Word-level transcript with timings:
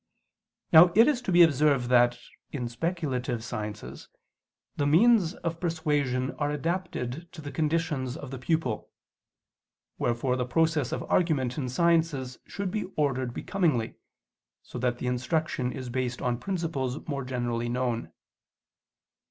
Now 0.73 0.91
it 0.95 1.07
is 1.07 1.21
to 1.21 1.31
be 1.31 1.43
observed 1.43 1.87
that, 1.89 2.17
in 2.51 2.67
speculative 2.67 3.43
sciences, 3.43 4.07
the 4.75 4.87
means 4.87 5.35
of 5.35 5.59
persuasion 5.59 6.31
are 6.39 6.49
adapted 6.49 7.31
to 7.33 7.39
the 7.39 7.51
conditions 7.51 8.17
of 8.17 8.31
the 8.31 8.39
pupil: 8.39 8.89
wherefore 9.99 10.37
the 10.37 10.43
process 10.47 10.91
of 10.91 11.03
argument 11.03 11.55
in 11.59 11.69
sciences 11.69 12.39
should 12.47 12.71
be 12.71 12.85
ordered 12.95 13.31
becomingly, 13.31 13.93
so 14.63 14.79
that 14.79 14.97
the 14.97 15.05
instruction 15.05 15.71
is 15.71 15.89
based 15.89 16.19
on 16.19 16.39
principles 16.39 17.07
more 17.07 17.23
generally 17.23 17.69
known. 17.69 18.11